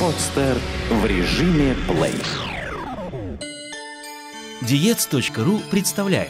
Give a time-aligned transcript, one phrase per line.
[0.00, 0.58] Подстер
[0.90, 2.12] в режиме плей.
[4.60, 6.28] Диец.ру представляет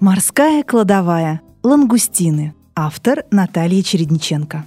[0.00, 1.40] Морская кладовая.
[1.62, 2.54] Лангустины.
[2.74, 4.66] Автор Наталья Чередниченко.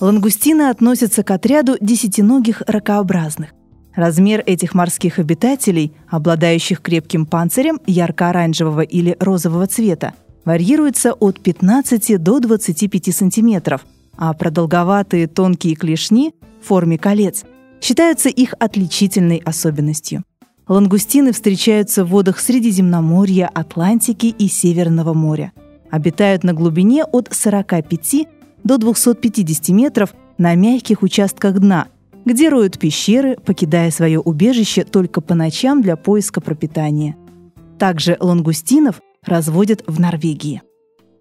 [0.00, 3.50] Лангустины относятся к отряду десятиногих ракообразных.
[3.94, 10.14] Размер этих морских обитателей, обладающих крепким панцирем ярко-оранжевого или розового цвета,
[10.44, 17.44] варьируется от 15 до 25 сантиметров, а продолговатые тонкие клешни в форме колец
[17.80, 20.24] считаются их отличительной особенностью.
[20.68, 25.52] Лангустины встречаются в водах Средиземноморья, Атлантики и Северного моря.
[25.90, 28.26] Обитают на глубине от 45
[28.64, 31.86] до 250 метров на мягких участках дна,
[32.24, 37.16] где роют пещеры, покидая свое убежище только по ночам для поиска пропитания.
[37.78, 40.62] Также лангустинов разводят в Норвегии.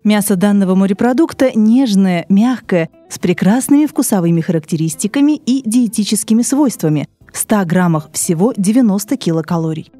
[0.06, 7.10] Мясо данного морепродукта нежное, мягкое, с прекрасными вкусовыми характеристиками и диетическими свойствами.
[7.34, 9.92] В 100 граммах всего 90 килокалорий.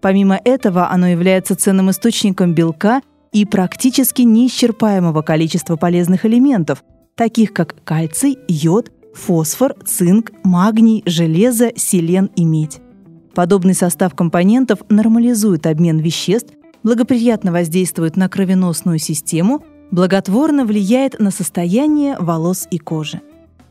[0.00, 3.02] Помимо этого, оно является ценным источником белка
[3.32, 6.84] и практически неисчерпаемого количества полезных элементов,
[7.16, 12.78] таких как кальций, йод, фосфор, цинк, магний, железо, селен и медь.
[13.34, 22.16] Подобный состав компонентов нормализует обмен веществ, благоприятно воздействует на кровеносную систему, благотворно влияет на состояние
[22.18, 23.20] волос и кожи.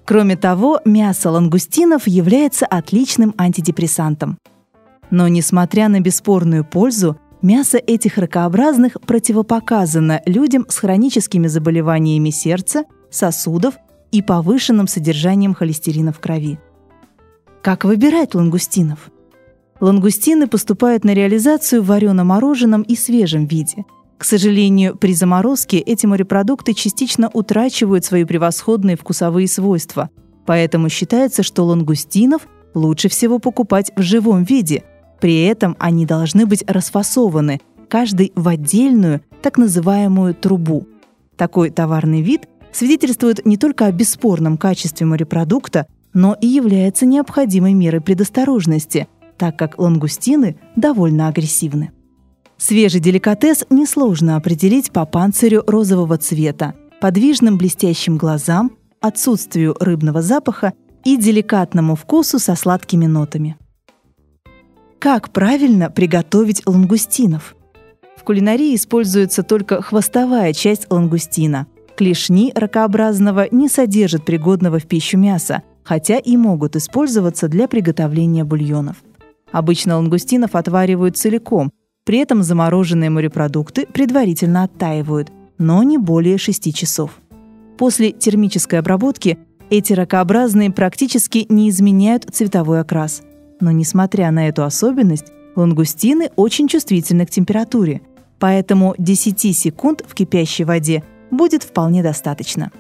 [0.05, 4.38] Кроме того, мясо лангустинов является отличным антидепрессантом.
[5.09, 13.75] Но несмотря на бесспорную пользу, мясо этих ракообразных противопоказано людям с хроническими заболеваниями сердца, сосудов
[14.11, 16.59] и повышенным содержанием холестерина в крови.
[17.61, 19.11] Как выбирать лангустинов?
[19.80, 23.86] Лангустины поступают на реализацию в варено-мороженом и свежем виде.
[24.17, 30.09] К сожалению, при заморозке эти морепродукты частично утрачивают свои превосходные вкусовые свойства,
[30.47, 34.84] поэтому считается, что лангустинов лучше всего покупать в живом виде.
[35.22, 40.88] При этом они должны быть расфасованы, каждый в отдельную, так называемую трубу.
[41.35, 48.02] Такой товарный вид свидетельствует не только о бесспорном качестве морепродукта, но и является необходимой мерой
[48.02, 49.07] предосторожности,
[49.38, 51.92] так как лангустины довольно агрессивны.
[52.58, 61.18] Свежий деликатес несложно определить по панцирю розового цвета, подвижным блестящим глазам, отсутствию рыбного запаха и
[61.18, 63.58] деликатному вкусу со сладкими нотами.
[65.00, 67.56] Как правильно приготовить лангустинов?
[68.16, 75.64] В кулинарии используется только хвостовая часть лангустина– Клешни ракообразного не содержат пригодного в пищу мяса,
[75.84, 78.97] хотя и могут использоваться для приготовления бульонов.
[79.52, 81.72] Обычно лангустинов отваривают целиком,
[82.06, 87.19] при этом замороженные морепродукты предварительно оттаивают, но не более 6 часов.
[87.78, 89.38] После термической обработки
[89.69, 93.22] эти ракообразные практически не изменяют цветовой окрас.
[93.59, 98.02] Но несмотря на эту особенность, лангустины очень чувствительны к температуре,
[98.40, 102.72] поэтому 10 секунд в кипящей воде– будет вполне достаточно.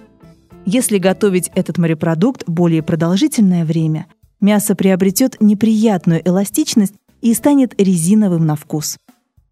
[0.65, 4.07] Если готовить этот морепродукт более продолжительное время,
[4.41, 8.97] мясо приобретет неприятную эластичность и станет резиновым на вкус.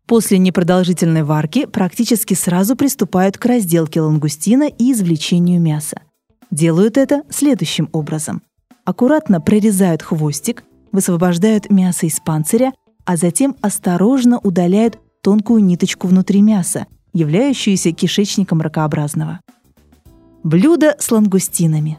[0.06, 6.02] После непродолжительной варки практически сразу приступают к разделке лангустина и извлечению мяса.
[6.52, 8.44] Делают это следующим образом.
[8.84, 12.72] Аккуратно прорезают хвостик, высвобождают мясо из панциря,
[13.04, 19.40] а затем осторожно удаляют тонкую ниточку внутри мяса, являющуюся кишечником ракообразного.
[20.44, 21.98] Блюдо с лангустинами.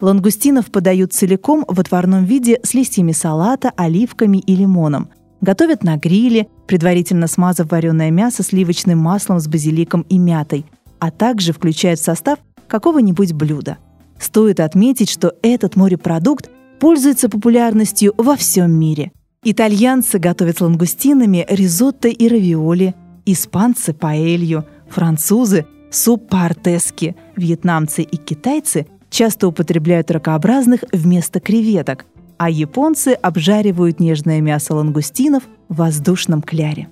[0.00, 5.08] Лангустинов подают целиком в отварном виде с листьями салата, оливками и лимоном.
[5.40, 10.66] Готовят на гриле, предварительно смазав вареное мясо сливочным маслом с базиликом и мятой,
[10.98, 13.78] а также включают в состав какого-нибудь блюда.
[14.18, 16.50] Стоит отметить, что этот морепродукт
[16.80, 19.12] пользуется популярностью во всем мире.
[19.42, 22.94] Итальянцы готовят с лангустинами ризотто и равиоли,
[23.26, 32.04] испанцы– паэлью, французы– суп по-артески, вьетнамцы и китайцы часто употребляют ракообразных вместо креветок,
[32.36, 36.88] а японцы обжаривают нежное мясо лангустинов в воздушном кляре.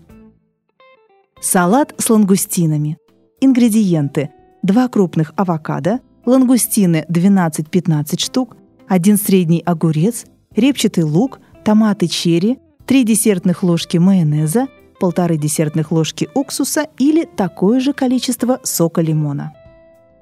[1.41, 2.97] Салат с лангустинами.
[3.41, 4.31] Ингредиенты.
[4.63, 10.25] 2 крупных авокадо, лангустины 12-15 штук, 1 средний огурец,
[10.55, 14.69] репчатый лук, томаты черри, 3 десертных ложки майонеза,
[15.01, 19.53] полторы десертных ложки уксуса или такое же количество сока лимона.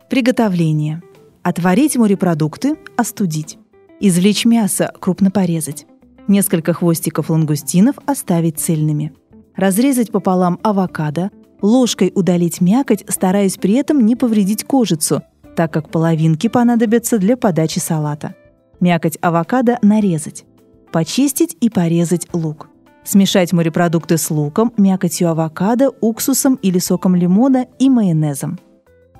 [0.09, 1.03] Приготовление.
[1.43, 3.59] Отварить морепродукты, остудить.
[3.99, 5.87] Извлечь мясо, крупно порезать.
[6.29, 9.15] Несколько хвостиков лангустинов оставить цельными.
[9.57, 11.31] Разрезать пополам авокадо,
[11.63, 15.23] ложкой удалить мякоть, стараясь при этом не повредить кожицу,
[15.57, 18.35] так как половинки понадобятся для подачи салата.
[18.79, 20.45] Мякоть авокадо нарезать.
[20.93, 22.69] Почистить и порезать лук.
[23.03, 28.59] Смешать морепродукты с луком, мякотью авокадо, уксусом или соком лимона и майонезом.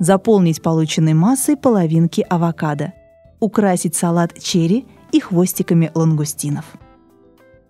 [0.01, 2.95] Заполнить полученной массой половинки авокадо.
[3.39, 6.65] Украсить салат черри и хвостиками лангустинов.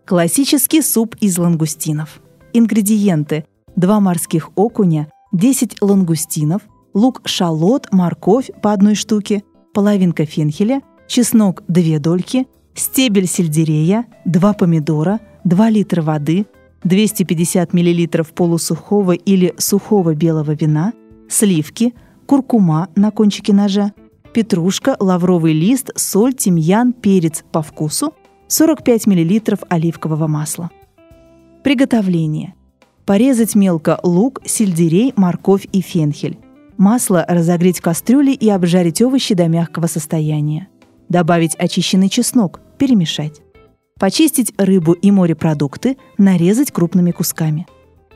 [0.06, 2.22] Классический суп из лангустинов.
[2.52, 3.44] Ингредиенты.
[3.74, 6.62] 2 морских окуня, 10 лангустинов,
[6.94, 9.42] лук-шалот, морковь по одной штуке,
[9.72, 16.46] половинка фенхеля, чеснок 2 дольки, стебель сельдерея, 2 помидора, 2 литра воды,
[16.84, 20.92] 250 мл полусухого или сухого белого вина,
[21.28, 21.94] сливки,
[22.30, 23.92] куркума на кончике ножа,
[24.32, 28.14] петрушка, лавровый лист, соль, тимьян, перец по вкусу,
[28.46, 30.70] 45 мл оливкового масла.
[31.64, 32.54] Приготовление.
[33.04, 36.38] Порезать мелко лук, сельдерей, морковь и фенхель.
[36.78, 40.68] Масло разогреть в кастрюле и обжарить овощи до мягкого состояния.
[41.08, 43.42] Добавить очищенный чеснок, перемешать.
[43.98, 47.66] Почистить рыбу и морепродукты, нарезать крупными кусками.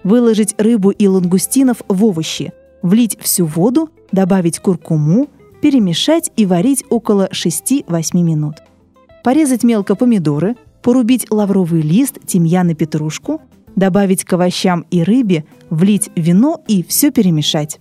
[0.05, 2.53] Выложить рыбу и лангустинов в овощи,
[2.85, 5.29] влить всю воду, добавить куркуму,
[5.61, 8.57] перемешать и варить около 6-8 минут.
[9.25, 13.41] Порезать мелко помидоры, порубить лавровый лист, тимьян и петрушку,
[13.75, 17.81] добавить к овощам и рыбе, влить вино и все перемешать.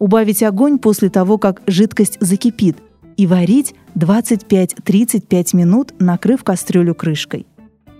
[0.00, 2.76] Убавить огонь после того, как жидкость закипит,
[3.16, 7.46] и варить 25-35 минут, накрыв кастрюлю крышкой.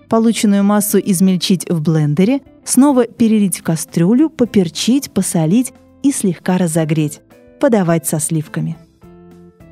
[0.09, 5.71] Полученную массу измельчить в блендере, снова перелить в кастрюлю, поперчить, посолить
[6.05, 7.21] и слегка разогреть.
[7.59, 8.77] Подавать со сливками.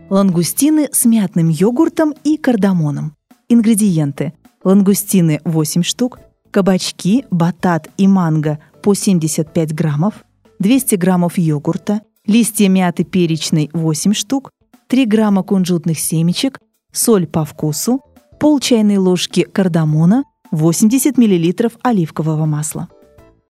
[0.10, 3.16] Лангустины с мятным йогуртом и кардамоном.
[3.50, 4.34] Ингредиенты.
[4.64, 6.20] Лангустины 8 штук,
[6.50, 10.26] кабачки, батат и манго по 75 граммов,
[10.58, 14.50] 200 граммов йогурта, листья мяты перечной 8 штук,
[14.88, 16.60] 3 грамма кунжутных семечек,
[16.92, 18.02] соль по вкусу,
[18.40, 22.88] пол чайной ложки кардамона, 80 мл оливкового масла.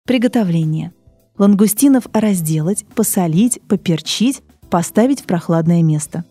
[0.05, 0.93] Приготовление.
[1.39, 6.25] Лангустинов разделать, посолить, поперчить, поставить в прохладное место.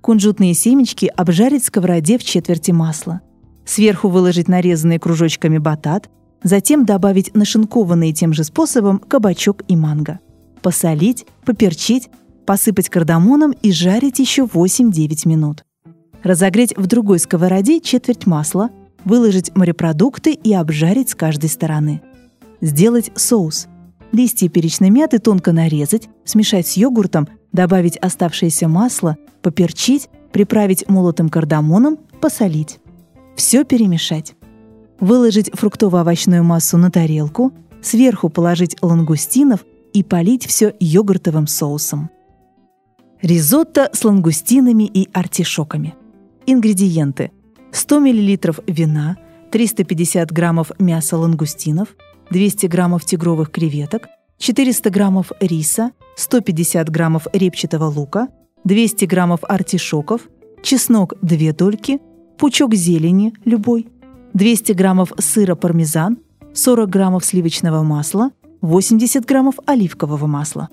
[0.00, 3.20] Кунжутные семечки обжарить в сковороде в четверти масла–
[3.64, 6.10] Сверху выложить нарезанные кружочками батат,
[6.42, 10.20] затем добавить нашинкованные тем же способом кабачок и манго.
[10.62, 12.10] Посолить, поперчить,
[12.46, 15.64] посыпать кардамоном и жарить еще 8-9 минут.
[16.22, 18.70] Разогреть в другой сковороде четверть масла,
[19.04, 22.02] выложить морепродукты и обжарить с каждой стороны.
[22.60, 23.66] Сделать соус.
[24.14, 31.98] Листья перечной мяты тонко нарезать, смешать с йогуртом, добавить оставшееся масло, поперчить, приправить молотым кардамоном,
[32.20, 32.78] посолить.
[33.34, 34.36] Все перемешать.
[35.00, 37.52] Выложить фруктово-овощную массу на тарелку,
[37.82, 42.08] сверху положить лангустинов и полить все йогуртовым соусом.
[43.20, 45.96] Ризотто с лангустинами и артишоками.
[46.46, 47.32] Ингредиенты.
[47.72, 48.38] 100 мл
[48.68, 49.16] вина,
[49.50, 51.96] 350 граммов мяса лангустинов,
[52.30, 58.28] 200 граммов тигровых креветок, 400 граммов риса, 150 граммов репчатого лука,
[58.64, 60.28] 200 граммов артишоков,
[60.62, 62.00] чеснок 2 дольки,
[62.38, 63.88] пучок зелени любой,
[64.32, 66.18] 200 граммов сыра пармезан,
[66.54, 68.30] 40 граммов сливочного масла,
[68.60, 70.68] 80 граммов оливкового масла.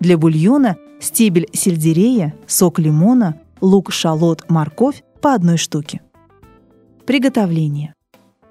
[0.00, 6.00] Для бульона стебель сельдерея, сок лимона, лук, шалот, морковь по одной штуке.
[7.06, 7.94] Приготовление.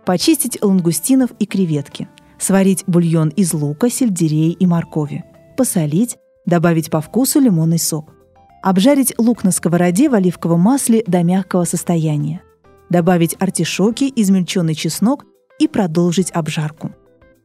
[0.06, 2.08] Почистить лангустинов и креветки.
[2.41, 5.24] Сварить бульон из лука, сельдерея и моркови.
[5.55, 6.17] Посолить,
[6.48, 8.15] добавить по вкусу лимонный сок.
[8.63, 12.41] Обжарить лук на сковороде в оливковом масле до мягкого состояния.
[12.89, 15.24] Добавить артишоки, измельченный чеснок
[15.60, 16.91] и продолжить обжарку.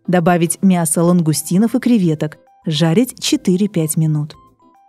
[0.07, 4.35] Добавить мясо лангустинов и креветок, жарить 4-5 минут.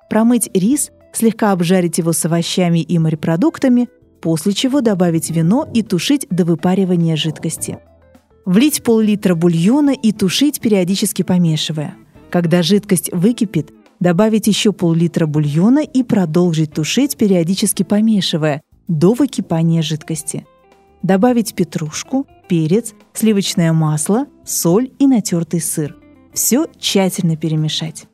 [0.10, 3.90] Промыть рис, слегка обжарить его с овощами и морепродуктами,
[4.22, 7.80] после чего добавить вино и тушить до выпаривания жидкости.
[8.48, 11.98] Влить пол-литра бульона и тушить, периодически помешивая.
[12.30, 20.48] Когда жидкость выкипит, добавить еще пол-литра бульона и продолжить тушить, периодически помешивая, до выкипания жидкости.
[21.04, 25.98] Добавить петрушку, перец, сливочное масло, соль и натертый сыр.
[26.34, 28.06] Все тщательно перемешать.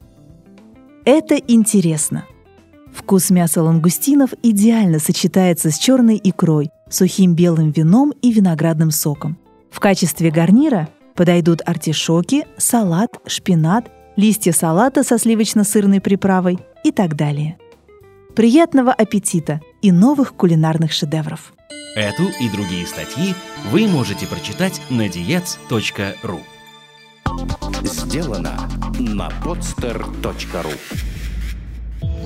[1.06, 2.26] Это интересно.
[2.92, 9.38] Вкус мяса лангустинов идеально сочетается с черной икрой, сухим белым вином и виноградным соком.
[9.74, 17.58] В качестве гарнира подойдут артишоки, салат, шпинат листья салата со сливочно-сырной приправой и так далее.
[18.36, 21.54] Приятного аппетита и новых кулинарных шедевров!
[21.96, 23.34] Эту и другие статьи
[23.72, 26.40] вы можете прочитать на diets.ru
[27.84, 30.76] Сделано на podster.ru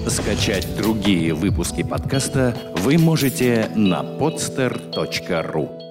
[0.10, 5.87] Скачать другие выпуски подкаста вы можете на podster.ru